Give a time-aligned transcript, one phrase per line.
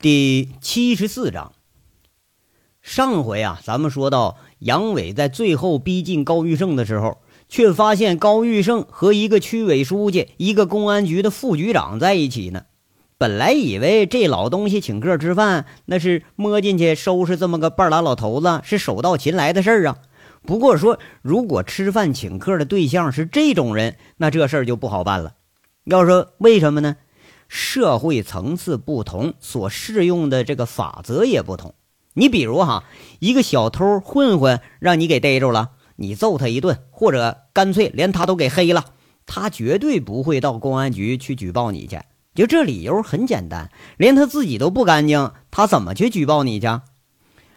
[0.00, 1.50] 第七十四章，
[2.80, 7.18] 上回啊，咱们说到杨伟在最后逼近高玉胜的时候，
[7.48, 12.66] 却发现高玉胜和一个区委书记、一个公安局的副局长在一起呢。
[13.18, 19.98] 本来以为这老东西请客吃饭，那是摸进去收拾这么个半拉老头子，是手到擒来的事儿啊。
[20.46, 25.34] 不过说，如果吃饭请客的对象是这种人，那这事儿就不好办了。
[25.86, 26.98] 要说为什么呢？
[27.48, 31.74] 社会层次不同，所适用的这个法则也不同。
[32.14, 32.84] 你比如哈，
[33.20, 38.84] 一个小偷混混让你给逮着了，你揍他一顿，或者干脆连他都给黑了，
[39.24, 42.00] 他绝对不会到公安局去举报你去。
[42.34, 46.66] 就这理由很简单，连他自己都不干净，他怎么去举报你去？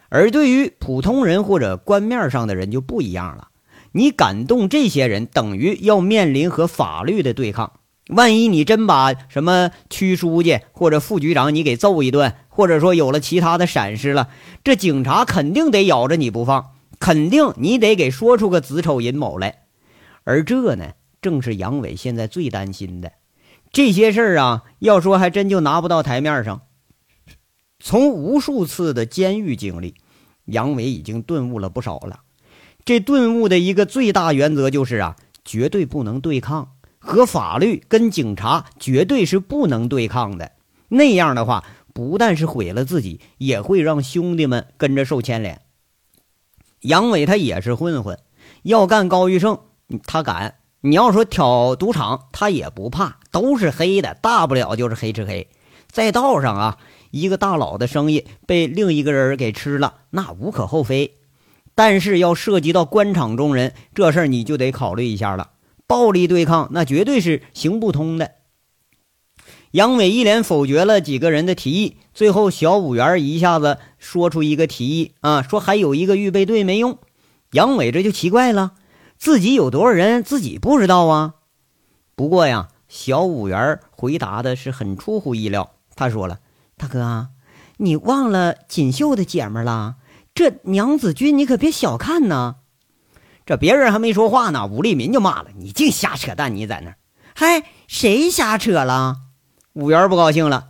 [0.08, 3.48] 而对于普通人或者官面上的人就不一样了，
[3.92, 7.80] 你感动这些人，等于要面临和法律的对抗。
[8.08, 14.28] 万一你真把什么区书记或者副局长你给揍一顿，或者说有了其他的闪失了，
[14.64, 19.60] 这警察肯定得咬着你不放，肯定你得给说出个子丑寅卯来。
[20.24, 23.12] 而这呢，正是杨伟现在最担心的。
[23.72, 26.62] 这些事儿啊，要说还真就拿不到台面上。
[27.78, 29.94] 从无数次的监狱经历，
[30.44, 32.20] 杨伟已经顿悟了不少了。
[32.84, 36.71] 这顿悟的一个最大原则就是啊，绝对不能对抗。
[37.04, 40.52] 和法律跟警察绝对是不能对抗的，
[40.88, 45.60] 那样的话不但是毁了自己，也会让兄弟们跟着受牵连。
[46.82, 48.18] 杨伟他也是混混，
[48.62, 49.58] 要干高玉胜
[50.06, 55.48] 他敢；你要说挑赌场，他也不怕，都是黑的，大不了就是黑吃黑。
[55.88, 56.78] 在道上啊，
[57.10, 61.18] 一个大佬的生意被另一个人给吃了，那无可厚非。
[61.74, 65.51] 但是要涉及到官场中人，这事儿你就得考虑一下了。
[65.92, 68.30] 暴力对抗那绝对是行不通的。
[69.72, 76.96] 杨伟一连否决了几个人的提议，最后小五元一下子说出一个提议啊，说还有一个预备队没用。
[77.50, 78.72] 杨伟这就奇怪了，
[79.18, 81.34] 自己有多少人自己不知道啊？
[82.14, 85.72] 不过呀，小五元回答的是很出乎意料。
[85.94, 86.40] 他说了
[86.78, 87.28] ：“大哥，
[87.76, 89.96] 你忘了锦绣的姐们了？
[90.34, 92.56] 这娘子军你可别小看呐。”
[93.52, 96.56] 这别人还没说话呢，武立民就骂了：“你净瞎扯淡！
[96.56, 96.96] 你在那儿，
[97.34, 99.16] 嗨，谁瞎扯了？”
[99.76, 100.68] 五元不高兴了：“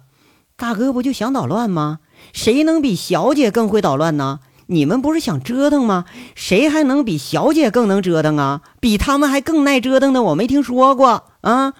[0.59, 2.00] 大哥不就想捣乱吗？
[2.32, 4.41] 谁能比小姐更会捣乱呢？
[4.66, 6.06] 你们不是想折腾吗？
[6.34, 8.62] 谁还能比小姐更能折腾啊？
[8.81, 11.75] 比他们还更耐折腾的，我没听说过啊！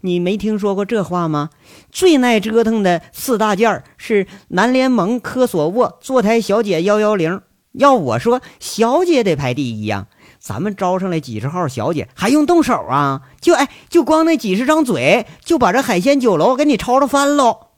[0.00, 1.50] 你没听说过这话吗？
[1.92, 7.42] 最耐折腾的四大件是南联盟、科索沃、坐台小姐幺幺零。
[7.72, 10.06] 要我说，小姐得排第一呀！”
[10.40, 13.22] 咱们招上来几十号小姐，还用动手啊？
[13.42, 17.68] 就哎，就光那几十张嘴，就把这海鲜酒楼给你吵吵翻喽！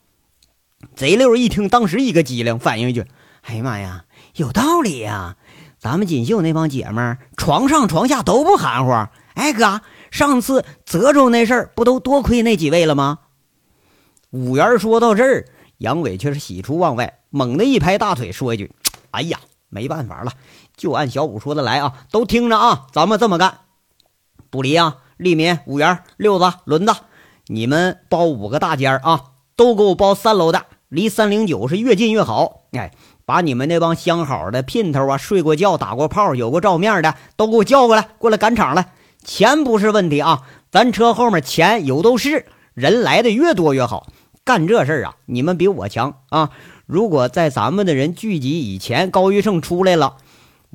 [0.94, 3.04] 贼溜一听，当时一个机灵，反应一句
[3.42, 4.04] ：“哎呀妈呀，
[4.36, 5.36] 有道理呀！
[5.78, 8.92] 咱们锦绣那帮姐们儿，床上床下都不含糊。
[9.34, 9.80] 哎哥，
[10.12, 13.18] 上次泽州那事儿，不都多亏那几位了吗？”
[14.30, 15.46] 五元说到这儿，
[15.78, 18.70] 杨伟却是喜出望外，猛地一拍大腿，说一句
[19.10, 20.32] ：“哎呀，没办法了。”
[20.82, 21.92] 就按小五说的来啊！
[22.10, 22.86] 都听着啊！
[22.90, 23.58] 咱们这么干，
[24.50, 24.96] 不离啊！
[25.16, 26.92] 利民、五元、六子、轮子，
[27.46, 29.26] 你们包五个大间啊！
[29.54, 32.62] 都给我包三楼的，离三零九是越近越好。
[32.72, 32.90] 哎，
[33.24, 38.92] 把你们那帮相好的姘头啊，睡过觉、打过炮、有过照面的，都给我叫过来，过来赶场来。
[39.22, 44.08] 钱不是问题啊，咱车后面钱有都是，人来的越多越好。
[44.42, 46.50] 干这事儿啊，你们比我强啊！
[46.86, 50.16] 如果在咱们的人聚集以前，高玉胜出来了。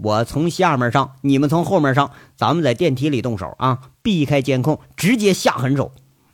[0.01, 3.79] 我从下面上，你们从后面上，咱们在电梯里动手啊！
[4.03, 5.91] 避开监控，直接下狠手。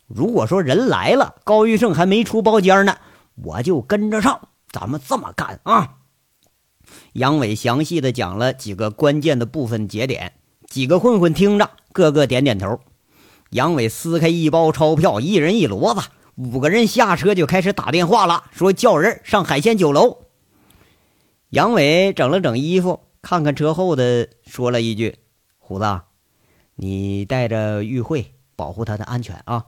[0.07, 2.97] 如果说人来了，高玉胜还没出包间呢，
[3.35, 4.49] 我就跟着上。
[4.69, 5.95] 咱们这么干啊！
[7.13, 10.33] 杨伟详细的讲了几个关键的部分节点，
[10.67, 12.81] 几个混混听着，个个点点头。
[13.51, 16.01] 杨伟撕开一包钞票，一人一摞子，
[16.35, 20.17] 五个人下车就开始打电话了，说叫人上海鲜酒楼。
[21.49, 22.99] 杨伟整了整衣服。
[23.23, 25.15] 看看车后的，说了一句
[25.57, 26.01] ：“虎子，
[26.75, 29.67] 你带着玉慧保护她的安全啊！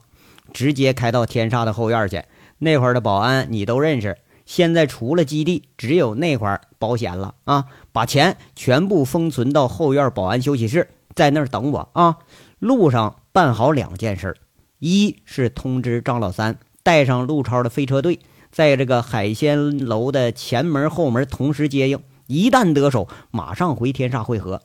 [0.51, 2.21] 直接开到天煞的后院去，
[2.57, 4.17] 那会儿的保安你都认识。
[4.45, 7.67] 现在除了基地，只有那块儿保险了啊！
[7.93, 12.17] 把钱全部封存到后院保安休息室，在那儿等我啊！
[12.59, 14.35] 路上办好两件事：
[14.79, 18.19] 一是通知张老三带上陆超的飞车队，
[18.51, 24.61] 在这个海鲜楼的前门后门同时接应。”一旦得手，马上回天煞会合。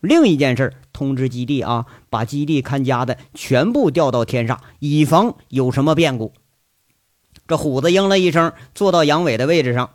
[0.00, 6.32] 另一件事，通知基地啊，把基地看家的全部调到天煞，以防有什么变故。
[7.46, 9.90] 这虎子应了一声，坐到杨伟的位置上。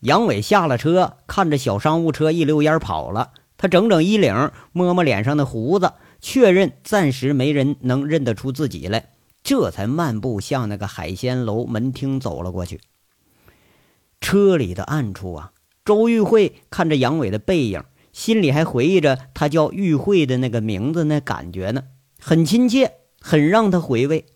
[0.00, 3.32] 杨伟下了车，看着小商务车一溜烟跑了。
[3.56, 9.10] 他整整衣领，摸摸脸上的胡子，确认暂时没人能认得出自己来，
[9.42, 12.80] 这才漫步向那个海鲜楼门厅走了过去。
[14.20, 15.50] 车里的暗处啊，
[15.88, 17.82] 周玉慧看着杨伟的背影，
[18.12, 21.84] 心里还回忆着他叫玉慧的那个名字，那感觉呢，
[22.20, 24.26] 很亲切，很让他回味。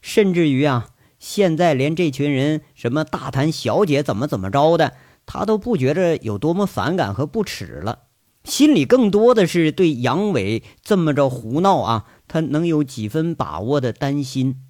[0.00, 0.86] 甚至于啊，
[1.18, 4.94] 现在连这群人什么大谈小姐怎么怎么着的，
[5.26, 8.04] 他都不觉着有多么反感和不耻了。
[8.44, 14.62] 心里更多的是对杨伟这么着胡闹啊，他能有几分把握的担心。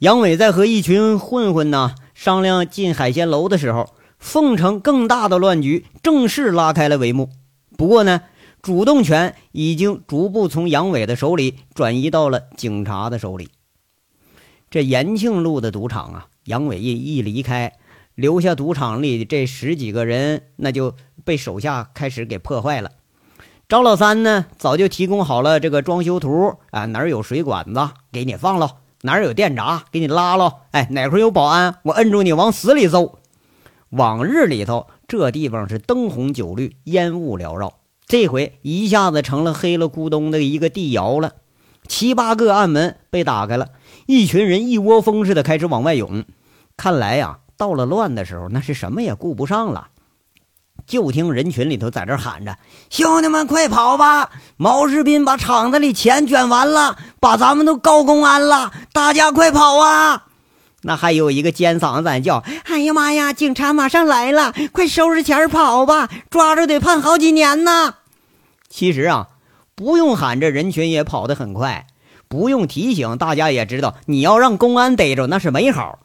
[0.00, 7.30] 杨伟在和一群混混呢商量进海鲜楼的时候，凤城更大的乱局正式拉开了帷幕。
[7.76, 8.20] 不过呢，
[8.62, 13.48] 主动权已经逐步从杨伟的手里转移到了警察的手里。
[14.70, 17.72] 这延庆路的赌场啊，杨伟一一离开。
[18.16, 20.94] 留下赌场里这十几个人，那就
[21.24, 22.90] 被手下开始给破坏了。
[23.66, 33.20] 张老三呢，早就提供好了这个装修图啊，哪儿有水管子给你放了，哪儿有电闸给你拉了，哎，哪块有保安，我摁住你往死里揍。
[33.90, 37.74] 往日里头这地方是灯红酒绿，烟雾缭绕，
[38.06, 41.34] 这回一下子成了黑了咕咚的一个地窑了。
[41.86, 43.68] 七八个暗门被打开了，
[44.06, 46.24] 一群人一窝蜂似的开始往外涌。
[46.76, 47.40] 看来呀。
[47.60, 49.88] 到了乱的时候，那是什么也顾不上了。
[50.86, 52.56] 就听人群里头在这喊着
[52.88, 54.30] ：“兄弟们，快跑吧！
[54.56, 58.72] 毛世斌把厂子里钱卷完了，把咱们都告公安了！
[58.94, 60.28] 大家快跑啊！”
[60.82, 64.54] 那还有一个尖嗓子在叫：“哎呀妈呀，警察马上来了！
[64.72, 67.96] 快收拾钱跑吧，抓着得判好几年呢！”
[68.68, 69.28] 其实啊，
[69.74, 71.86] 不用喊，这人群也跑得很快；
[72.28, 75.98] 不用提醒，大家也知道，你要让公安逮着那是没好。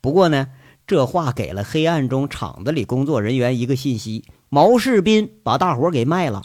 [0.00, 0.48] 不过呢。
[0.86, 6.42] 这话给了黑暗中厂子里工作人员一个信息：毛世斌把大伙给卖了。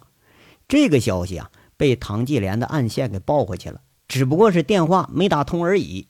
[0.66, 6.08] 这个消息啊，被唐继莲的暗线给报回去了，只不过是电话没打通而已。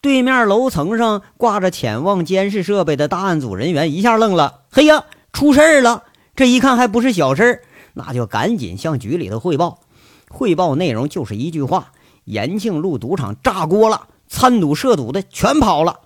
[0.00, 6.04] 对面楼层上挂着潜望监视设备的大案组人员一下愣了：“嘿呀，出事儿了！”
[6.36, 7.62] 这一看还不是小事儿，
[7.94, 9.80] 那就赶紧向局里头汇报。
[10.28, 11.90] 汇报内容就是一句话：
[12.24, 16.00] 延庆路赌场炸锅了，参赌涉赌的全跑了。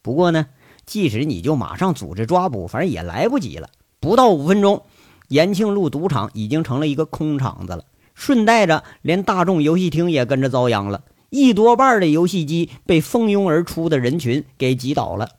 [0.00, 0.46] 不过呢，
[0.86, 3.68] 即使你就马上组织抓捕，反正也来不及了。
[3.98, 4.84] 不到五分钟，
[5.26, 7.82] 延庆路赌场已经成了一个空场子了，
[8.14, 11.00] 顺带着连大众游戏厅也跟着遭殃了。
[11.30, 15.30] 一多半的游戏机被蜂拥而出的人群给挤倒了。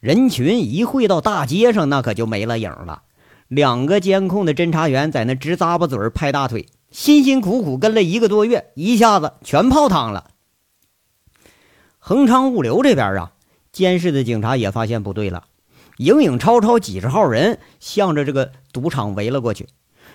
[0.00, 3.02] 人群一汇到大街上，那可就没了影了。
[3.48, 10.30] 两个监控的侦查员在那直咂巴嘴、拍大腿，辛辛苦苦跟了一个多月，一下子全泡汤了。
[11.98, 13.32] 恒昌物流这边啊。
[13.72, 15.44] 监视的警察也发现不对了，
[15.98, 19.68] 影影绰绰几十号人向着这个赌场围了过去。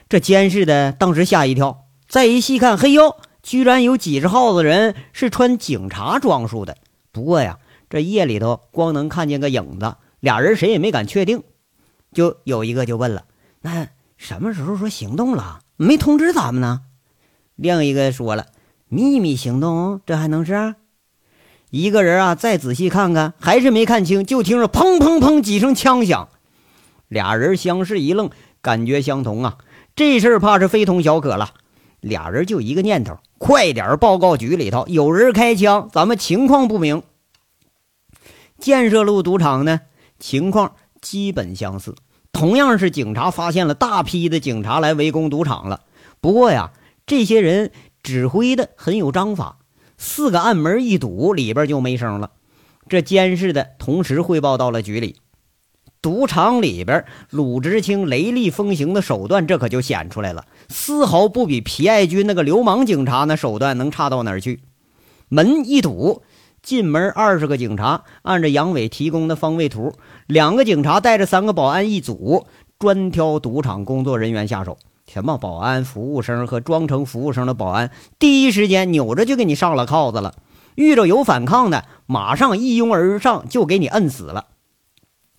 [0.09, 6.75] 这监视的当时吓一跳，再一细看，嘿呦，居然有几十号子人是穿警察装束的。
[7.11, 7.59] 不过呀，
[7.91, 11.43] 这夜里头光能看见个影子，俩人谁也没敢确定。
[12.11, 13.25] 就有一个就问了
[13.61, 15.59] ：“那什么时候说行动了？
[15.77, 16.81] 没通知咱们呢？”
[17.55, 18.47] 另一个说了
[18.89, 20.73] ：“秘密行动，这还能是？”
[21.69, 24.25] 一个人啊，再仔细看看，还是没看清。
[24.25, 26.29] 就听着砰砰砰几声枪响，
[27.07, 29.59] 俩人相视一愣，感觉相同啊。
[29.95, 31.53] 这事儿怕是非同小可了。
[31.99, 37.03] 俩人就一个念头：快点报告局里头，有人开枪，咱们情况不明。
[38.57, 39.81] 建设路赌场呢，
[40.19, 41.95] 情况基本相似，
[42.31, 45.81] 同样是警察发现了大批的警察来围攻赌场了。
[46.21, 46.71] 不过呀，
[47.05, 49.57] 这些人指挥的很有章法。
[49.97, 52.31] 四个暗门一堵，里边就没声了。
[52.87, 55.17] 这监视的同时汇报到了局里。
[56.05, 64.59] 赌场里边，鲁智清雷厉风行的手段，这可就显出来了，丝毫不比皮爱军那个流氓警察那手段能差到哪儿去。
[65.29, 66.21] 门一堵，
[66.61, 69.93] 进门二十个警察按照杨伟提供的方位图，
[70.27, 72.45] 两个警察带着三个保安一组，
[72.77, 74.77] 专挑赌场工作人员下手。
[75.11, 80.35] 什么保安、服务生和装成服务生的保安，第一时间扭着就给你上了铐子了。
[80.75, 84.49] 遇着有反抗的，马上一拥而上就给你摁死了。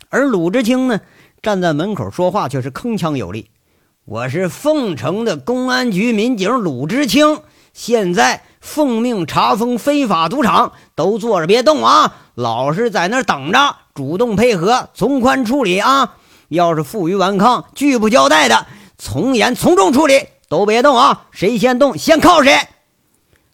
[0.09, 1.01] 而鲁智清呢，
[1.43, 3.51] 站在门口说话却是铿锵有力
[4.07, 7.41] ：“我是凤城的公安局民警鲁智清，
[7.73, 16.15] 现在奉命查封非法赌场，都坐着别动啊，老实在那等着，主动配合，从宽处理啊。
[16.49, 18.67] 要是负隅顽抗、拒不交代的。”
[18.99, 21.27] 从严从重处理，都别动啊！
[21.31, 22.57] 谁先动，先靠谁。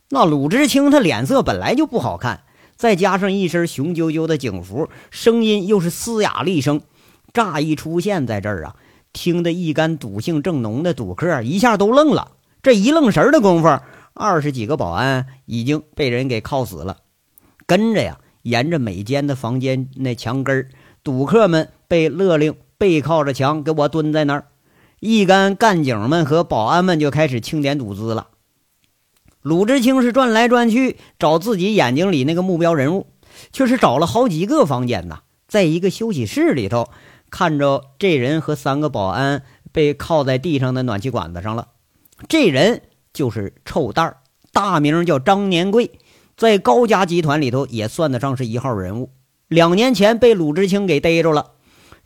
[0.08, 2.44] 那鲁智清他脸色本来就不好看，
[2.82, 6.80] 再加上一身雄赳赳的警服，声音又是嘶哑厉声，
[7.32, 8.74] 乍一出现在这儿啊，
[9.12, 12.32] 听得一干赌性正浓的赌客一下都愣了。
[12.60, 13.68] 这一愣神的功夫，
[14.14, 16.96] 二十几个保安已经被人给铐死了。
[17.66, 20.68] 跟着呀，沿着每间的房间那墙根儿，
[21.04, 24.46] 赌客们被勒令背靠着墙，给我蹲在那儿。
[24.98, 28.26] 一干干警们和保安们就开始清点赌资了。
[29.42, 33.08] 鲁智清是转来转去找自己眼睛里那个目标人物，
[33.52, 35.22] 却是找了好几个房间呐。
[35.48, 36.88] 在一个休息室里头，
[37.28, 41.68] 看着这人和三个保安被靠在地上的暖气管子上了。
[42.28, 42.82] 这人
[43.12, 44.18] 就是臭蛋儿，
[44.52, 45.90] 大名叫张年贵，
[46.36, 49.10] 在高家集团里头也算得上是一号人物。
[49.48, 51.50] 两年前被鲁智清给逮着了，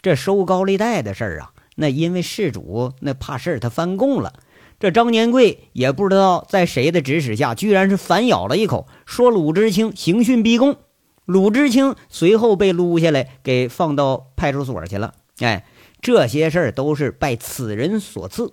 [0.00, 4.33] 这收高利贷的事儿啊，那因为事主那怕事儿，他翻供了。
[4.78, 10.76] 这张年贵也不知道在谁的指使下，居然是反咬了一口，说鲁智清刑讯逼供。
[11.25, 15.14] 鲁智清随后被撸下来，给放到派出所去了。
[15.40, 15.64] 哎，
[16.00, 18.52] 这些事儿都是拜此人所赐。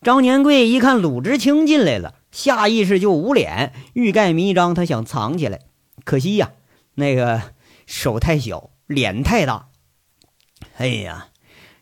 [0.00, 5.58] 张年贵一看鲁智清进来了，下意识就捂脸，欲盖弥彰，他想藏起来，
[6.04, 6.52] 可惜呀，
[6.94, 7.42] 那个
[7.86, 9.68] 手太小，脸太大。
[10.78, 11.26] 哎呀，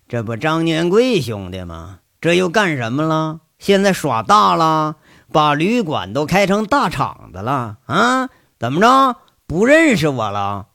[0.08, 2.00] 这不张年贵兄弟吗？
[2.20, 3.40] 这又干什么了？
[3.58, 4.96] 现在耍大了，
[5.32, 8.28] 把旅馆都开成大厂子了啊？
[8.58, 9.16] 怎么着？
[9.46, 10.68] 不认识我了？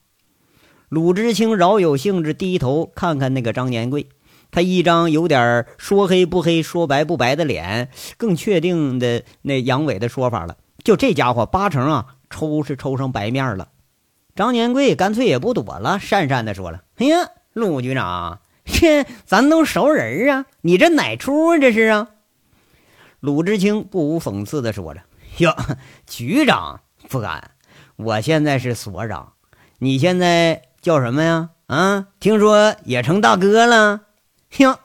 [0.89, 4.09] 鲁智清饶有兴致低头看看那个张年贵，
[4.51, 10.57] 他一张有点说黑不黑、说白不白的脸，更确定的那杨伟的说法了。
[10.83, 13.69] 就这家伙八成啊，抽是抽上白面了。
[14.35, 21.57] 张年贵干脆也不躲了，讪讪的说了：“哎呀，鲁局长，这咱都熟人啊，你这哪出啊？
[21.57, 22.09] 这是啊？”
[23.23, 24.99] 鲁智清不无讽刺的说着
[25.39, 25.55] ：“哟，
[26.05, 27.51] 局长不敢，
[27.95, 29.31] 我现在是所长，
[29.79, 31.51] 你现在叫什么呀？
[31.67, 34.01] 啊，听说也成大哥了。
[34.57, 34.77] 哟，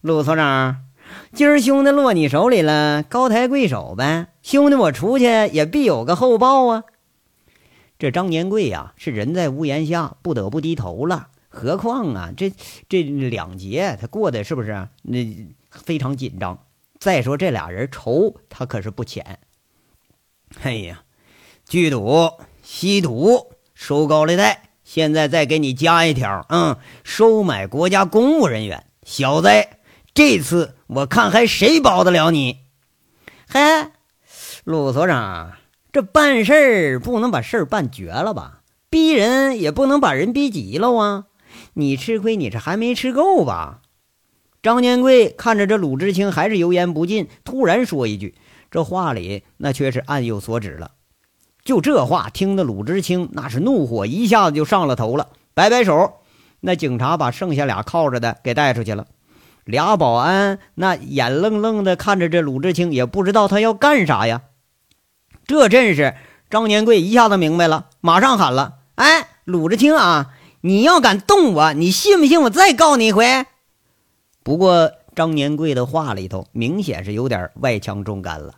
[0.00, 0.86] 鲁所长，
[1.34, 4.28] 今儿兄弟落你手里了，高抬贵手呗。
[4.40, 6.84] 兄弟，我出去也必有个厚报啊。
[7.98, 11.28] 这张年贵呀，是人在屋檐下，不得不低头了。
[11.50, 12.50] 何况啊，这
[12.88, 15.18] 这两节他过的是不是那
[15.70, 16.58] 非常紧张？”
[17.04, 19.38] 再说这俩人仇他可是不浅。
[20.62, 21.02] 哎呀，
[21.68, 22.30] 聚赌、
[22.62, 28.86] 吸毒、收高利贷，现在再给你加一条，嗯，收买国家公务人员。
[29.02, 29.50] 小子，
[30.14, 32.60] 这次我看还谁保得了你？
[33.50, 33.60] 嘿，
[34.64, 35.58] 鲁所长，
[35.92, 38.62] 这办事儿不能把事儿办绝了吧？
[38.88, 41.26] 逼人也不能把人逼急了啊！
[41.74, 43.82] 你吃亏，你是还没吃够吧？
[44.64, 48.34] 张年贵看着这鲁智清还是油盐不进，突然说一句
[48.72, 50.92] ：“这话里那却是暗有所指了。”
[51.62, 56.14] 就这话听得鲁智清那是怒火一下子就上了头了，摆摆手，
[56.60, 59.06] 那警察把剩下俩靠着的给带出去了。
[59.66, 64.44] 俩保安那眼愣愣的看着这鲁智清，也不知道他要干啥呀。
[65.46, 66.14] 这阵势，
[66.48, 70.30] 张年贵一下子明白了，马上喊了：“哎，鲁智清啊，
[70.62, 73.44] 你要敢动我，你信不信我再告你一回？”
[74.44, 78.54] 不过张年贵的话里头明显是有点外强中干了，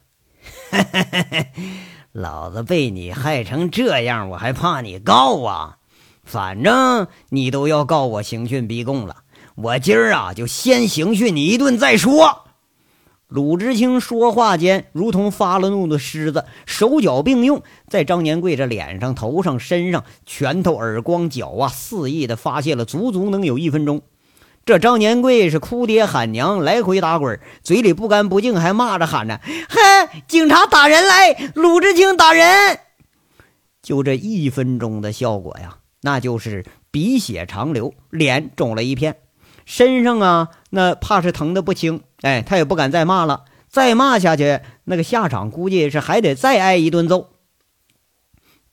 [2.11, 5.79] 老子被你害成这样，我还怕你告啊？
[6.25, 9.19] 反正你都要告我刑讯逼供了，
[9.55, 12.43] 我今儿啊就先刑讯你一顿再说。
[13.29, 24.03] 鲁智清说话间如同发了怒的狮子，手脚并用，在张年贵这脸上、头上、身上，拳头、耳光、脚啊，肆意的发泄了，足足能有一分钟。
[24.67, 31.53] 这张年贵是哭爹喊娘，来回打滚，嘴里不干不净，还骂着喊着：“嗨，警察打人来！
[31.55, 32.81] 鲁智清打人！”
[33.81, 39.19] 就这一分钟的效果呀，那就是鼻血长流，脸肿了一片，
[39.65, 42.03] 身上啊，那怕是疼的不轻。
[42.23, 47.31] 哎，他也不敢再骂了，再骂下去，那个下场估计是还得再挨一顿揍。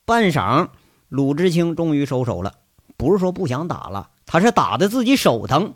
[0.04, 0.70] 半晌，
[1.08, 2.54] 鲁智清终于收手了，
[2.96, 5.72] 不是说不想打了，他是打的自己手疼。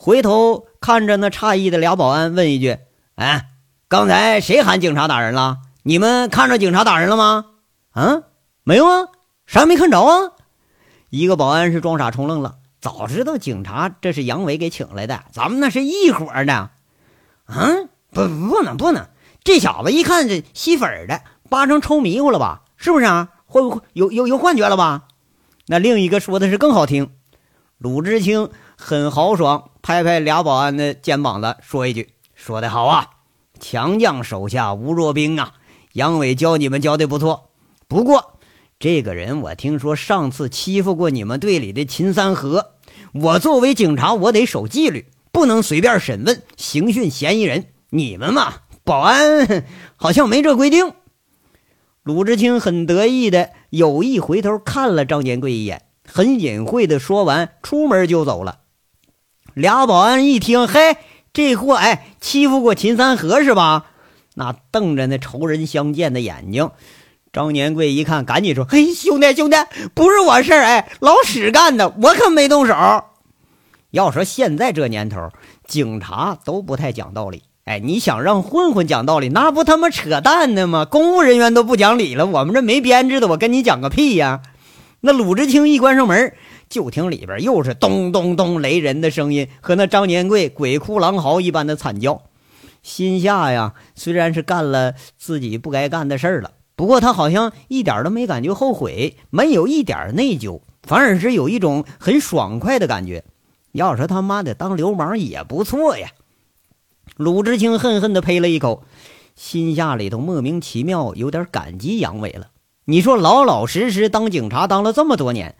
[0.00, 2.78] 回头看着那诧异的俩保安，问一句
[3.16, 3.48] ：“哎，
[3.88, 5.58] 刚才谁喊警察打人了？
[5.82, 7.46] 你们看着警察打人了吗
[7.90, 8.22] ？”“啊，
[8.62, 9.08] 没有啊，
[9.44, 10.30] 啥也没看着啊。”
[11.10, 16.52] 一个保安是装傻充愣了，早知道警察这是杨伟给请来的，咱们那是一伙的。
[16.52, 16.70] 啊，
[18.12, 19.08] 不，不能，不能，
[19.42, 22.62] 这小子一看这吸粉的，八成抽迷糊了吧？
[22.76, 23.30] 是不是啊？
[23.46, 25.08] 会不会有有有幻觉了吧？
[25.66, 27.10] 那另一个说的是更好听，
[27.78, 29.70] 鲁智青很豪爽。
[29.88, 33.08] 拍拍俩保安的肩膀子，说一句：“说得好啊，
[33.58, 35.54] 强将手下无弱兵啊！
[35.94, 37.48] 杨伟教你们教的不错。
[37.88, 38.34] 不过
[38.78, 42.72] 这个人我听说上次欺负过你们队里的秦三河，
[43.14, 47.68] 我作为警察，我得守纪律，不能随便审问、刑讯嫌疑人。
[47.88, 49.64] 你们嘛，保安
[49.96, 50.92] 好像没这规定。
[52.02, 58.57] 鲁智清很得意的有意回头看了张年贵一眼，很隐晦的说完，出门就走了。
[59.54, 60.96] 俩保安一听，嘿，
[61.32, 63.86] 这货哎，欺负过秦三河是吧？
[64.34, 66.70] 那瞪着那仇人相见的眼睛。
[67.32, 69.56] 张年贵一看，赶紧说：“嘿，兄弟，兄弟，
[69.94, 72.74] 不是我事儿，哎，老史干的，我可没动手。
[73.90, 75.30] 要说现在这年头，
[75.66, 77.42] 警察都不太讲道理。
[77.64, 80.86] 哎，你想让混混讲道理，那不他妈扯淡呢吗？
[80.86, 84.40] 公务人员都不讲理了，我们这没编制的，我跟你讲个屁呀！
[85.00, 86.34] 那鲁智清一关上门，
[86.68, 92.22] 就听里边又是咚咚咚雷人的声音和那张年贵鬼哭狼嚎一般的惨叫，
[92.82, 96.52] 心下呀，虽然是干了自己不该干的事儿了。
[96.76, 103.24] 不过他好像一点都没感觉后悔，没有一点内疚，反而是有一种很爽快的感觉。
[103.72, 106.10] 要说他妈的当流氓也不错呀！
[107.16, 108.84] 鲁智清恨恨地呸了一口，
[109.34, 112.48] 心下里头莫名其妙有点感激杨伟了。
[112.84, 115.56] 你说老老实实当警察当了这么多年，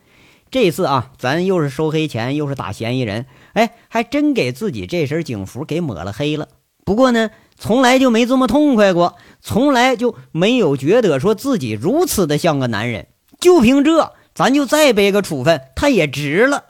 [0.51, 6.49] 这次啊，咱又是收黑钱，又是打嫌疑人，哎，还真给自己这身警服给抹了黑了。
[6.85, 7.31] 不过呢。
[7.61, 13.09] 从来就没这么痛快过，从来就没有觉得说自己如此的像个男人。
[13.41, 16.67] 就凭这，咱就再背个处分，他也值了。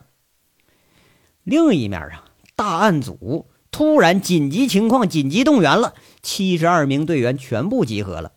[1.44, 2.25] 另一面啊，
[2.56, 5.92] 大案组突然紧急情况紧急动员了，
[6.23, 8.32] 七十二名队员全部集合了。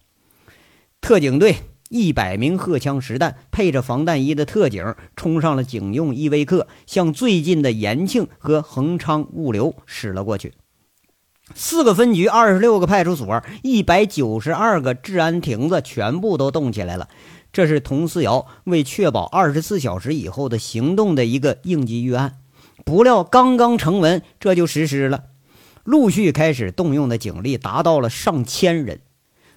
[0.99, 1.55] 特警队
[1.91, 10.53] 一百名荷枪实弹、配着防弹衣的特警冲上了警用依维柯，向最近的延庆和恒昌物流驶了过去。
[11.53, 17.09] 四个分局、二十六个派出所、一百九十二个治安亭子全部都动起来了。
[17.51, 22.37] 这是佟思瑶为确保二十四小时以后的行动的一个应急预案。
[22.85, 25.25] 不料刚刚成文，这就实施了。
[25.83, 29.01] 陆续开始动用的警力达到了上千人。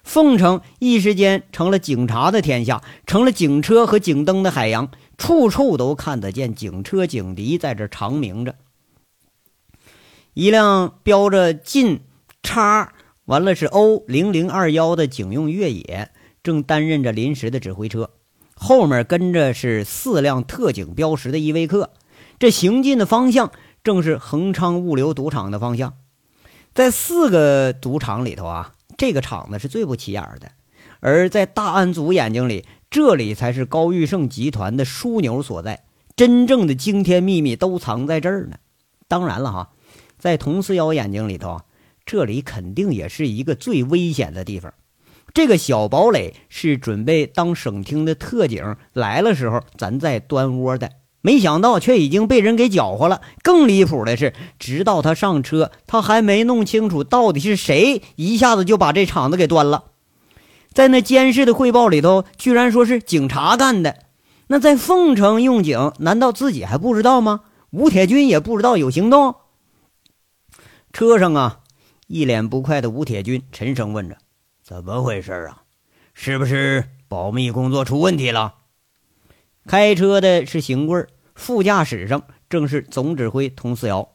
[0.05, 8.55] 凤城一时间成了警察的天下，成了警车和警灯的海洋，处处都看得见警车、警笛在这长鸣着。
[10.35, 12.01] 一辆标着晋
[12.43, 12.93] 叉
[13.25, 16.11] 完了是 O 零零二幺的警用越野，
[16.43, 18.11] 正担任着临时的指挥车，
[18.53, 21.89] 后面跟着是四辆特警标识的依维柯，
[22.37, 23.51] 这行进的方向
[23.83, 25.93] 正是恒昌物流赌场的方向。
[26.75, 30.51] 在四个赌场里头啊，这个场子是最不起眼的，
[30.99, 35.83] 而在大案组眼睛里，这里才是高玉胜集团的枢纽所在，
[36.15, 38.57] 真正的惊天秘密都藏在这儿呢。
[39.07, 39.71] 当然了哈。
[40.17, 41.61] 在佟思瑶眼睛里头，
[42.05, 44.73] 这里肯定也是一个最危险的地方。
[45.33, 50.89] 这个小堡垒是准备当省厅的特警来了时候，咱再端窝的。
[51.25, 53.19] 没想到却已经被人给搅和了。
[53.41, 59.85] 更离谱的是，直到他上车，他还没弄清楚到底是谁，一下子就把这场子给端了。
[60.71, 64.03] 在那监视的汇报里头，居然说是警察干的。
[64.49, 67.41] 那在凤城用警，难道自己还不知道吗？
[67.71, 69.33] 吴铁军也不知道有行动？
[70.93, 71.61] 车上啊，
[72.05, 74.17] 一脸不快的吴铁军沉声问着
[74.63, 75.63] ：“怎么回事啊？
[76.13, 78.53] 是不是保密工作出问题了？”
[79.67, 84.09] 开车的是邢贵，副驾驶上正是总指挥佟思瑶。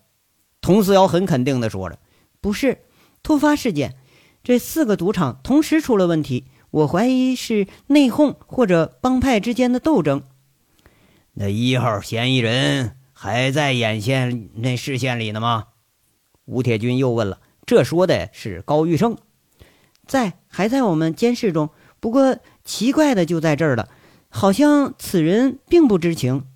[0.61, 1.99] 佟思瑶很肯定的说着
[2.41, 2.79] ：“不是
[3.23, 3.97] 突发事件，
[4.43, 10.23] 这四个赌场同时出了问题，我怀疑是内讧或者帮派之间的斗争。”
[11.35, 15.69] 那一号嫌疑人还在眼线那视线里呢吗？
[16.47, 19.17] 吴铁军又问了：“这说的是高玉胜，
[20.07, 21.71] 在还在我们监视中。
[22.01, 23.89] 不过奇怪的就在这儿了，
[24.29, 26.47] 好像此人并不知情。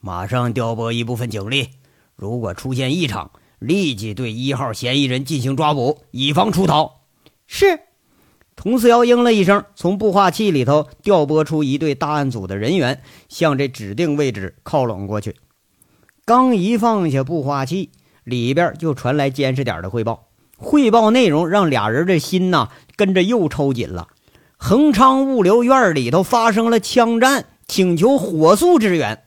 [0.00, 1.70] 马上调拨一部分警力，
[2.14, 7.02] 如果出现异常，立即对一号嫌疑人进行抓捕，以防出逃。”
[7.46, 7.80] 是。
[8.56, 15.36] 佟四瑶应了一声，从步话器里头调拨出一队大案组的人员，向这指定位置靠拢过去。
[16.24, 17.90] 刚一放下步话器。
[18.24, 24.08] 里边就传来监视点的汇报，汇报内容让俩人的心呐跟着又抽紧了。
[24.58, 29.22] 恒昌物流院里头发生了枪战，请求火速支援。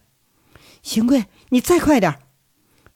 [0.81, 2.15] 邢贵，你再快点！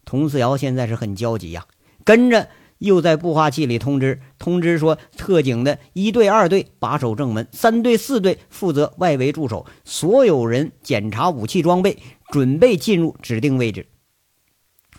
[0.06, 1.66] 佟思瑶现在是很焦急呀，
[2.04, 11.98] 跟着又在步话器里通知，通知说特警的一队、二队把守正门，三队、四队负责外围驻守，所有人检查武器装备，
[12.30, 13.88] 准备进入指定位置。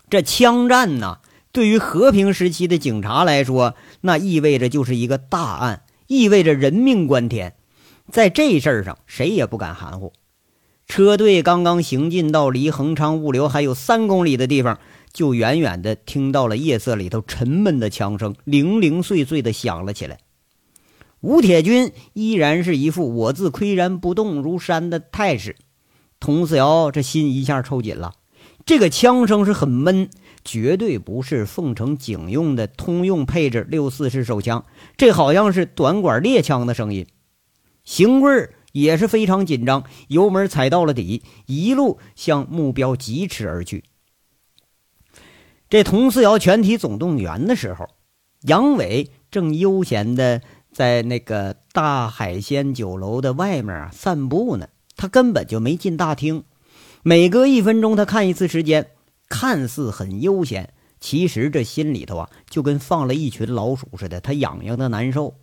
[0.09, 1.19] 这枪战呢，
[1.51, 7.55] 对于和平时期的警察来说，那意味着就是一个大案，意味着人命关天。
[8.09, 10.13] 在这事儿上，谁也不敢含糊。
[10.87, 14.79] 车队刚刚行进到离恒昌物流还有三公里的地方，
[15.11, 20.19] 就远远的听到了夜色里头沉闷的枪声，零零碎碎的响了起来。
[21.19, 25.55] 吴铁军依然是一副我自岿然不动如山的态势。
[26.19, 28.13] 佟四瑶这心一下抽紧了，
[28.65, 30.09] 这个枪声是很闷，
[30.45, 34.63] 绝对不是凤城警用的通用配置六四式手枪，
[34.95, 37.05] 这好像是短管猎枪的声音。
[37.83, 38.49] 邢贵
[38.81, 43.83] 也是非常紧张，油门踩到了底，一路向目标疾驰而去。
[45.69, 47.87] 这佟四瑶全体总动员的时候，
[48.41, 54.67] 杨伟正悠闲的在那个大海鲜酒楼的外面啊散步呢。
[54.95, 56.43] 他根本就没进大厅，
[57.03, 58.91] 每隔一分钟他看一次时间，
[59.29, 65.35] 看似很悠闲，其实这心里头啊就跟放了一群老鼠似的，他痒痒的难受。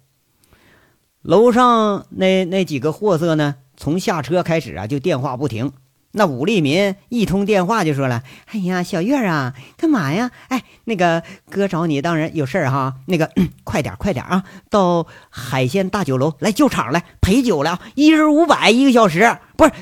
[1.25, 5.73] 楼上那那几个货色呢，从下车开始啊就电话不停。
[6.13, 10.31] 那武立民一通电话就说了：“哎呀，小月啊，干嘛呀？
[10.49, 12.97] 哎，那个哥找你，当然有事儿哈。
[13.07, 13.31] 那个
[13.65, 19.73] 快点快点啊，到海鲜大酒楼来救场来陪酒了，一人五百一个小时，不是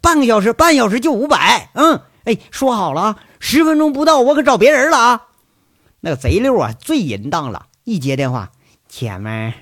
[0.00, 1.68] 半个小时，半小时就五百。
[1.74, 5.22] 嗯，哎，说好了啊，十分钟不到我可找别人了啊。
[6.00, 8.52] 那个贼溜啊，最淫荡了，一接电话，
[8.88, 9.52] 姐们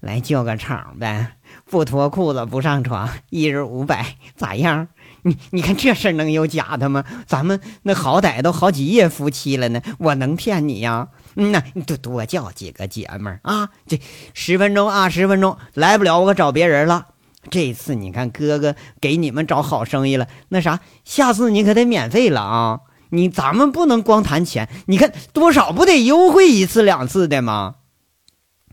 [0.00, 4.88] 来救个场呗，不脱裤子不上床，一人五百，咋样？”
[5.22, 7.04] 你你看这事能有假的吗？
[7.26, 11.08] 咱们那好歹都好几夜夫妻了呢，我能骗你呀？
[11.34, 13.68] 嗯呐，你多多叫几个姐们儿啊！
[13.86, 14.00] 这
[14.32, 17.08] 十分钟啊，十分钟来不了，我找别人了。
[17.50, 22.80] 这次你看哥哥给你们找好生意了，那啥，下次你可得免费了啊！
[23.10, 27.74] 你咱们不能光谈钱，你看多少不得优惠一次两次的吗？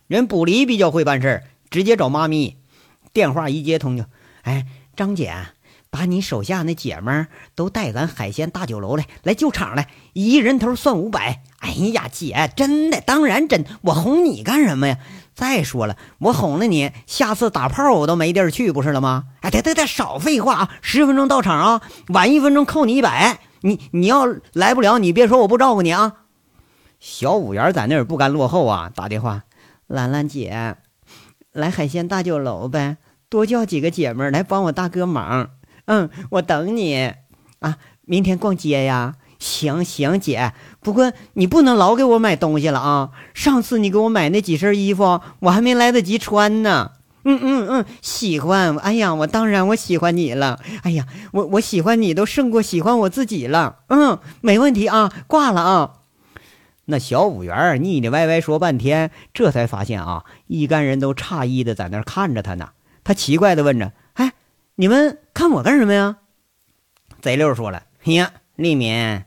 [0.07, 2.57] 人卜离比较会办事儿，直接找妈咪，
[3.13, 4.05] 电话一接通就，
[4.43, 4.65] 哎，
[4.95, 5.33] 张姐。
[5.91, 11.41] 把你手下那姐们儿都带咱海鲜大酒楼来，来救场来，一人头算五百。
[11.59, 13.63] 哎呀，姐，真的，当然真。
[13.79, 14.97] 我哄你干什么呀？
[15.33, 19.23] 再说了，我哄了你，下次打炮我都没地儿去，不是了吗？
[19.39, 20.69] 哎，得得得，少废话啊！
[20.81, 23.39] 十分钟到场啊，晚一分钟扣你一百。
[23.61, 26.11] 你你要来不了，你别说我不照顾你啊。
[26.99, 29.43] 小五元在那儿不甘落后啊，打电话，
[29.87, 30.77] 兰兰姐，
[31.51, 32.97] 来海鲜大酒楼呗，
[33.29, 35.49] 多叫几个姐们儿来帮我大哥忙。
[35.85, 37.13] 嗯，我等你
[37.59, 37.77] 啊！
[38.01, 39.15] 明天逛街呀？
[39.37, 40.53] 行行，姐。
[40.79, 43.11] 不过你不能老给我买东西了啊！
[43.33, 46.91] 上次你给我买那几身衣服，我还没来得及穿呢。
[47.23, 48.77] 嗯嗯嗯，喜欢。
[48.77, 50.59] 哎呀，我当然我喜欢你了。
[50.83, 53.77] 哎呀，我我喜欢你都胜过喜欢我自己了。
[53.89, 55.93] 嗯，没问题啊，挂了啊。
[56.85, 62.69] 那小五元腻腻歪歪说半天，这才发现啊，一干人都诧异的在那看着他呢。
[63.03, 63.91] 他奇怪的问着。
[64.13, 64.33] 哎
[64.75, 66.17] 你们看我干什么呀？
[67.21, 69.23] 贼溜说了：“呀，立民，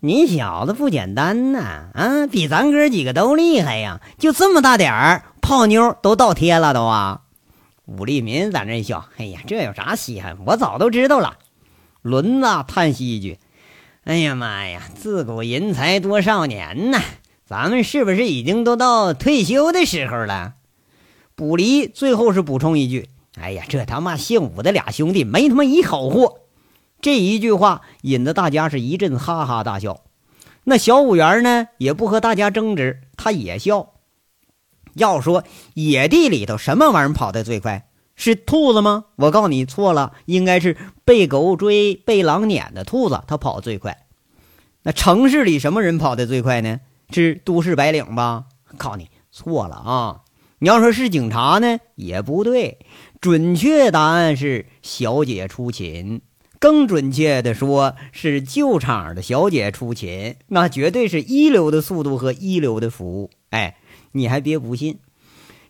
[0.00, 1.88] 你小子不简单呐！
[1.94, 4.00] 啊，比咱哥几个都厉害呀！
[4.18, 7.22] 就这么大点儿，泡妞都倒贴了都啊！”
[7.86, 10.36] 武立民在那一笑：“哎呀，这有啥稀罕？
[10.46, 11.38] 我早都知道了。”
[12.02, 13.38] 轮子叹息一句
[14.04, 17.00] ：“哎呀妈呀，自古人才多少年呐！
[17.46, 20.54] 咱们是不是已经都到退休的时候了？”
[21.36, 23.08] 卜离最后是补充一句。
[23.40, 26.40] 哎呀，这他妈姓武的俩兄弟没他妈一好货！
[27.00, 30.02] 这一句话引得大家是一阵哈哈大笑。
[30.64, 33.92] 那小五元呢，也不和大家争执，他也笑。
[34.94, 37.88] 要说野地里头什么玩意儿跑得最快？
[38.24, 39.06] 是兔子吗？
[39.16, 44.06] 我告诉你错了，应该是被狗追、被狼撵的兔子，它跑最快。
[44.84, 46.78] 那城市里什么人跑得最快呢？
[47.10, 48.44] 是都市白领吧？
[48.78, 50.20] 告诉你错了啊！
[50.60, 52.78] 你要说是警察呢，也不对。
[53.20, 56.20] 准确答案是小姐出勤，
[56.60, 63.30] 更准确的说是救场的小姐出勤，那绝对是一流的速度和一流的服务。
[63.50, 63.78] 哎，
[64.12, 65.00] 你还别不信，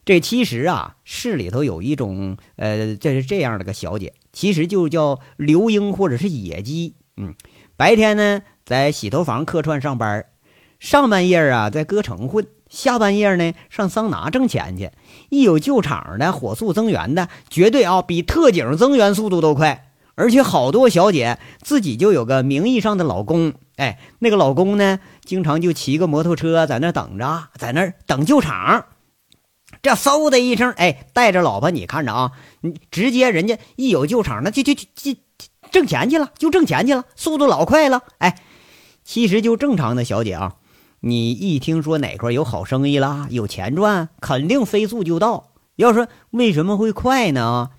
[0.04, 6.96] 这其实啊，市里头有一种，呃，这是这样的个小姐，其实就叫刘英或者是野鸡。
[7.16, 7.34] 嗯，
[7.76, 10.26] 白天呢在洗头房客串上班，
[10.80, 12.46] 上半夜啊在歌城混。
[12.68, 14.90] 下半夜呢，上桑拿挣钱去。
[15.28, 19.90] 一有救场的、火速增援的，绝对啊比特警增援速度都快。
[20.14, 28.86] 而且好多小姐自己就有个名义上的老公，哎，那个老公呢，经常就骑个摩托车在那等着，在那等救场。
[29.82, 34.84] 这嗖的一声，哎，带着老婆，你看着啊，你直接人家一有救场，那就就就
[35.72, 38.02] 挣钱去了，就挣钱去了，速度老快了。
[38.18, 38.40] 哎，
[39.02, 40.54] 其实就正常的小姐啊。
[41.00, 45.48] 你一听说哪块有好生意啦，有钱赚，肯定飞速就到。
[45.74, 47.70] 要说为什么会快呢？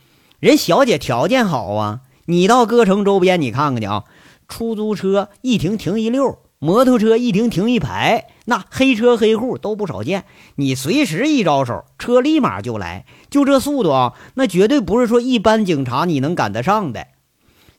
[0.41, 4.03] 人小姐条件好啊，你到歌城周边你看看去啊，
[4.49, 10.25] 出租车一停停一溜，摩托车一停停一排，那黑车黑户都不少见。
[10.55, 17.07] 你随时一招手，车立马就来，就这速度啊，那绝对不是说一般警察你能赶得上的。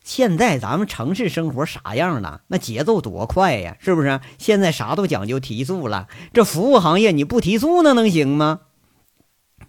[0.03, 2.43] 现在咱们城市生活啥样了？
[2.49, 4.21] 那节奏多快呀，是不是？
[4.39, 6.09] 现在啥都讲究提速了。
[6.33, 8.61] 这服务行业你不提速那能行吗？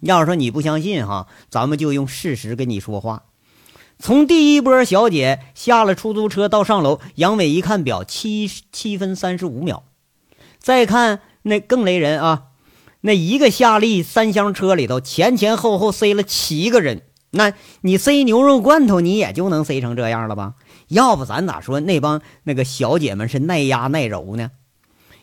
[0.00, 3.22] 要是说你不相信哈，咱们就用事实跟你说话。
[3.98, 9.84] 从第一波小姐下了出租车到上楼，杨伟一看表，七七分三十五秒。
[10.66, 12.46] 再看那更雷人啊，
[13.02, 17.02] 那一个夏利三厢车里头前前后后塞了七个人。
[17.30, 17.52] 那
[17.82, 20.54] 你塞牛肉罐头，你也就能塞成这样了吧？
[20.88, 24.50] 要不咱咋说那帮那个小姐们是耐压耐揉呢？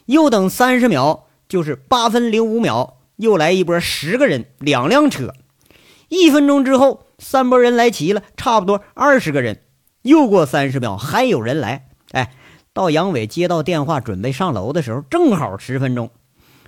[0.06, 5.34] 又等三十秒，就是八分零五秒，又来一波十个人，两辆车。
[6.08, 9.60] 一分钟之后，三拨人来齐了，差不多二十个人。
[10.04, 11.90] 又过三十秒，还有人来。
[12.12, 12.32] 哎，
[12.74, 16.10] 到杨伟接到电话准备上楼的时候，正好十分钟。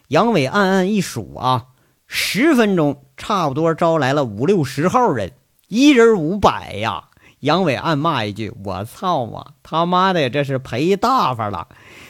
[0.09, 1.65] 杨伟暗暗一数啊。
[2.07, 5.31] 十分钟，差不多招来了五六十号人，
[5.67, 7.05] 一人五百呀！
[7.39, 9.53] 杨伟暗骂一句：“我操啊！
[9.63, 11.67] 他妈的，这是赔大发了！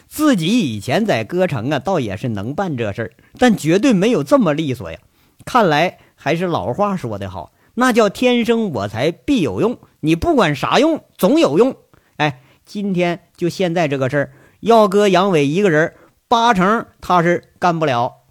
[0.10, 4.99] 自己以前在歌城啊，倒也是能办这事儿，但绝对没有这么利索呀！
[5.45, 9.79] 看来还是老话说的好，那叫天生我材必有用。
[10.01, 11.77] 你不管啥用，总有用。
[12.17, 15.93] 哎，今天就现在这个事儿，要搁杨伟一个人，
[16.28, 18.23] 八成他是干不了。”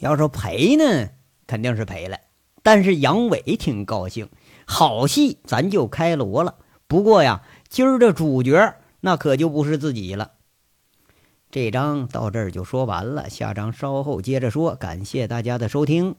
[0.00, 1.10] 要说赔呢，
[1.46, 2.18] 肯定是赔了，
[2.62, 4.28] 但是杨伟挺高兴，
[4.66, 6.56] 好戏咱就开锣了。
[6.86, 10.32] 不过呀，今儿的主角那可就不是自己了。
[11.50, 14.74] 这章到这儿就说完了，下章稍后接着说。
[14.74, 16.16] 感谢大家的收听。